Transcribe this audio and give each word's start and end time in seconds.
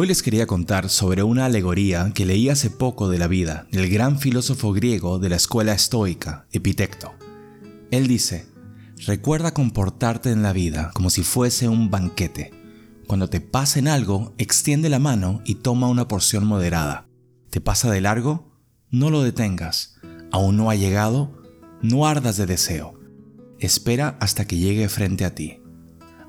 Hoy 0.00 0.06
les 0.06 0.22
quería 0.22 0.46
contar 0.46 0.90
sobre 0.90 1.24
una 1.24 1.46
alegoría 1.46 2.12
que 2.14 2.24
leí 2.24 2.48
hace 2.50 2.70
poco 2.70 3.08
de 3.08 3.18
la 3.18 3.26
vida 3.26 3.66
del 3.72 3.90
gran 3.90 4.20
filósofo 4.20 4.72
griego 4.72 5.18
de 5.18 5.28
la 5.28 5.34
escuela 5.34 5.72
estoica, 5.72 6.46
Epitecto. 6.52 7.14
Él 7.90 8.06
dice, 8.06 8.46
recuerda 9.06 9.52
comportarte 9.52 10.30
en 10.30 10.44
la 10.44 10.52
vida 10.52 10.92
como 10.94 11.10
si 11.10 11.24
fuese 11.24 11.68
un 11.68 11.90
banquete. 11.90 12.52
Cuando 13.08 13.28
te 13.28 13.40
pasen 13.40 13.88
algo, 13.88 14.34
extiende 14.38 14.88
la 14.88 15.00
mano 15.00 15.42
y 15.44 15.56
toma 15.56 15.88
una 15.88 16.06
porción 16.06 16.46
moderada. 16.46 17.08
¿Te 17.50 17.60
pasa 17.60 17.90
de 17.90 18.00
largo? 18.00 18.52
No 18.92 19.10
lo 19.10 19.24
detengas. 19.24 19.96
Aún 20.30 20.56
no 20.56 20.70
ha 20.70 20.76
llegado, 20.76 21.42
no 21.82 22.06
ardas 22.06 22.36
de 22.36 22.46
deseo. 22.46 22.94
Espera 23.58 24.16
hasta 24.20 24.44
que 24.44 24.58
llegue 24.58 24.88
frente 24.88 25.24
a 25.24 25.34
ti. 25.34 25.60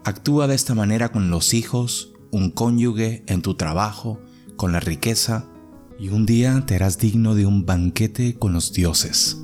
Actúa 0.04 0.48
de 0.48 0.56
esta 0.56 0.74
manera 0.74 1.12
con 1.12 1.30
los 1.30 1.54
hijos, 1.54 2.14
un 2.32 2.52
cónyuge, 2.52 3.24
en 3.28 3.42
tu 3.42 3.56
trabajo, 3.56 4.20
con 4.56 4.72
la 4.72 4.80
riqueza, 4.80 5.46
y 6.00 6.10
un 6.10 6.26
día 6.26 6.64
te 6.66 6.76
harás 6.76 6.98
digno 6.98 7.36
de 7.36 7.46
un 7.46 7.66
banquete 7.66 8.36
con 8.36 8.54
los 8.54 8.72
dioses. 8.74 9.42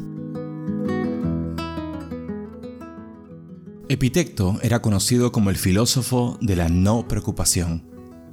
Epitecto 3.88 4.58
era 4.64 4.82
conocido 4.82 5.32
como 5.32 5.50
el 5.50 5.58
filósofo 5.58 6.38
de 6.42 6.56
la 6.56 6.70
no 6.70 7.08
preocupación. 7.08 7.84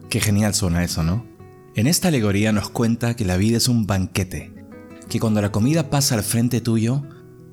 Qué 0.08 0.20
genial 0.20 0.54
suena 0.54 0.82
eso, 0.82 1.02
¿no? 1.02 1.26
En 1.74 1.86
esta 1.86 2.08
alegoría 2.08 2.52
nos 2.52 2.70
cuenta 2.70 3.16
que 3.16 3.24
la 3.24 3.36
vida 3.36 3.56
es 3.56 3.68
un 3.68 3.86
banquete, 3.86 4.52
que 5.08 5.20
cuando 5.20 5.42
la 5.42 5.52
comida 5.52 5.90
pasa 5.90 6.14
al 6.14 6.22
frente 6.22 6.60
tuyo, 6.60 7.02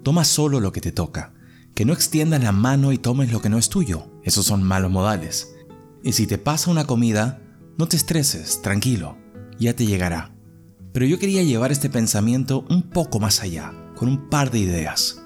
toma 0.04 0.24
solo 0.24 0.60
lo 0.60 0.72
que 0.72 0.82
te 0.82 0.92
toca, 0.92 1.34
que 1.74 1.86
no 1.86 1.94
extiendas 1.94 2.44
la 2.44 2.52
mano 2.52 2.92
y 2.92 2.98
tomes 2.98 3.32
lo 3.32 3.42
que 3.42 3.50
no 3.50 3.58
es 3.58 3.70
tuyo, 3.70 4.12
esos 4.24 4.46
son 4.46 4.64
malos 4.64 4.92
modales. 4.92 5.54
Y 6.04 6.14
si 6.14 6.28
te 6.28 6.38
pasa 6.38 6.72
una 6.72 6.86
comida, 6.86 7.42
no 7.78 7.88
te 7.88 7.98
estreses, 7.98 8.62
tranquilo, 8.62 9.18
ya 9.60 9.76
te 9.76 9.86
llegará. 9.86 10.34
Pero 10.94 11.06
yo 11.06 11.20
quería 11.20 11.44
llevar 11.44 11.72
este 11.72 11.90
pensamiento 11.90 12.66
un 12.70 12.84
poco 12.84 13.20
más 13.20 13.42
allá, 13.42 13.74
con 13.96 14.08
un 14.08 14.30
par 14.30 14.50
de 14.52 14.60
ideas. 14.60 15.22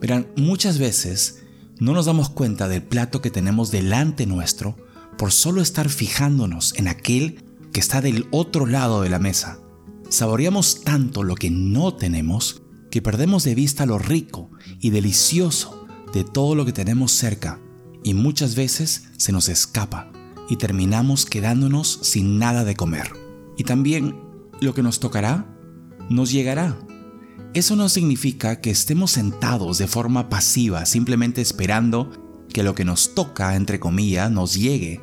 Verán, 0.00 0.28
muchas 0.36 0.78
veces 0.78 1.42
no 1.78 1.92
nos 1.92 2.06
damos 2.06 2.28
cuenta 2.28 2.68
del 2.68 2.82
plato 2.82 3.22
que 3.22 3.30
tenemos 3.30 3.70
delante 3.70 4.26
nuestro 4.26 4.76
por 5.16 5.32
solo 5.32 5.62
estar 5.62 5.88
fijándonos 5.88 6.74
en 6.76 6.88
aquel 6.88 7.44
que 7.72 7.80
está 7.80 8.00
del 8.00 8.26
otro 8.30 8.66
lado 8.66 9.02
de 9.02 9.10
la 9.10 9.18
mesa. 9.18 9.60
Saboreamos 10.08 10.82
tanto 10.82 11.22
lo 11.22 11.34
que 11.34 11.50
no 11.50 11.94
tenemos 11.94 12.62
que 12.90 13.00
perdemos 13.00 13.44
de 13.44 13.54
vista 13.54 13.86
lo 13.86 13.98
rico 13.98 14.50
y 14.78 14.90
delicioso 14.90 15.86
de 16.12 16.24
todo 16.24 16.54
lo 16.54 16.66
que 16.66 16.74
tenemos 16.74 17.12
cerca 17.12 17.58
y 18.04 18.14
muchas 18.14 18.54
veces 18.54 19.04
se 19.16 19.32
nos 19.32 19.48
escapa 19.48 20.10
y 20.48 20.56
terminamos 20.56 21.26
quedándonos 21.26 22.00
sin 22.02 22.38
nada 22.38 22.64
de 22.64 22.76
comer. 22.76 23.12
Y 23.56 23.64
también 23.64 24.16
lo 24.60 24.74
que 24.74 24.82
nos 24.82 25.00
tocará 25.00 25.46
nos 26.10 26.32
llegará. 26.32 26.78
Eso 27.54 27.76
no 27.76 27.88
significa 27.88 28.60
que 28.60 28.70
estemos 28.70 29.12
sentados 29.12 29.78
de 29.78 29.86
forma 29.86 30.28
pasiva 30.28 30.86
simplemente 30.86 31.40
esperando 31.40 32.10
que 32.52 32.62
lo 32.62 32.74
que 32.74 32.84
nos 32.84 33.14
toca, 33.14 33.56
entre 33.56 33.80
comillas, 33.80 34.30
nos 34.30 34.54
llegue. 34.54 35.00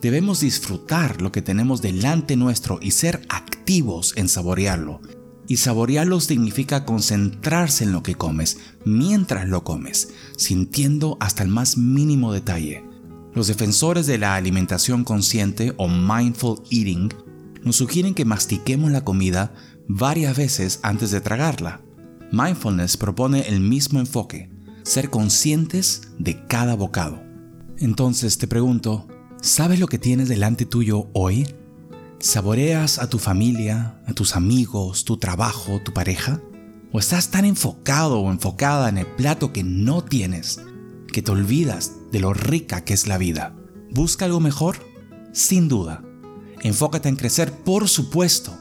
Debemos 0.00 0.40
disfrutar 0.40 1.20
lo 1.20 1.30
que 1.30 1.42
tenemos 1.42 1.82
delante 1.82 2.36
nuestro 2.36 2.78
y 2.80 2.92
ser 2.92 3.26
activos 3.28 4.14
en 4.16 4.28
saborearlo. 4.28 5.00
Y 5.50 5.56
saborearlo 5.56 6.20
significa 6.20 6.84
concentrarse 6.84 7.82
en 7.82 7.90
lo 7.90 8.04
que 8.04 8.14
comes 8.14 8.58
mientras 8.84 9.48
lo 9.48 9.64
comes, 9.64 10.10
sintiendo 10.36 11.16
hasta 11.18 11.42
el 11.42 11.48
más 11.48 11.76
mínimo 11.76 12.32
detalle. 12.32 12.84
Los 13.34 13.48
defensores 13.48 14.06
de 14.06 14.16
la 14.16 14.36
alimentación 14.36 15.02
consciente 15.02 15.74
o 15.76 15.88
mindful 15.88 16.62
eating 16.70 17.12
nos 17.64 17.74
sugieren 17.74 18.14
que 18.14 18.24
mastiquemos 18.24 18.92
la 18.92 19.02
comida 19.02 19.52
varias 19.88 20.36
veces 20.36 20.78
antes 20.84 21.10
de 21.10 21.20
tragarla. 21.20 21.80
Mindfulness 22.30 22.96
propone 22.96 23.48
el 23.48 23.58
mismo 23.58 23.98
enfoque, 23.98 24.50
ser 24.84 25.10
conscientes 25.10 26.12
de 26.20 26.46
cada 26.46 26.76
bocado. 26.76 27.24
Entonces 27.76 28.38
te 28.38 28.46
pregunto, 28.46 29.08
¿sabes 29.40 29.80
lo 29.80 29.88
que 29.88 29.98
tienes 29.98 30.28
delante 30.28 30.64
tuyo 30.64 31.08
hoy? 31.12 31.48
¿Saboreas 32.22 32.98
a 32.98 33.08
tu 33.08 33.18
familia, 33.18 33.98
a 34.06 34.12
tus 34.12 34.36
amigos, 34.36 35.06
tu 35.06 35.16
trabajo, 35.16 35.80
tu 35.80 35.94
pareja? 35.94 36.38
¿O 36.92 36.98
estás 36.98 37.30
tan 37.30 37.46
enfocado 37.46 38.20
o 38.20 38.30
enfocada 38.30 38.90
en 38.90 38.98
el 38.98 39.06
plato 39.06 39.54
que 39.54 39.64
no 39.64 40.04
tienes 40.04 40.60
que 41.10 41.22
te 41.22 41.30
olvidas 41.30 41.92
de 42.12 42.20
lo 42.20 42.34
rica 42.34 42.84
que 42.84 42.92
es 42.92 43.06
la 43.06 43.16
vida? 43.16 43.56
¿Busca 43.90 44.26
algo 44.26 44.38
mejor? 44.38 44.76
Sin 45.32 45.68
duda. 45.68 46.04
Enfócate 46.60 47.08
en 47.08 47.16
crecer, 47.16 47.52
por 47.52 47.88
supuesto, 47.88 48.54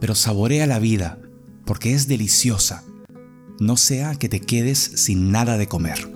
pero 0.00 0.14
saborea 0.14 0.66
la 0.66 0.78
vida 0.78 1.18
porque 1.66 1.92
es 1.92 2.08
deliciosa. 2.08 2.84
No 3.60 3.76
sea 3.76 4.14
que 4.14 4.30
te 4.30 4.40
quedes 4.40 4.78
sin 4.78 5.30
nada 5.30 5.58
de 5.58 5.68
comer. 5.68 6.10